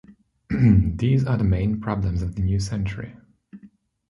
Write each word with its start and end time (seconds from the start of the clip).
These 0.49 1.27
are 1.27 1.37
the 1.37 1.43
main 1.43 1.79
problems 1.79 2.23
of 2.23 2.33
the 2.33 2.41
new 2.41 2.59
century. 2.59 3.15